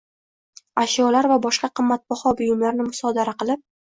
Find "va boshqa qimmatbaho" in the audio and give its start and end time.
1.33-2.33